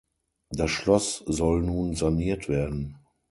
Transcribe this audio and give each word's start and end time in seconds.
Das 0.49 0.71
Schloss 0.71 1.17
soll 1.27 1.61
nun 1.61 1.93
saniert 1.95 2.49
werden. 2.49 2.97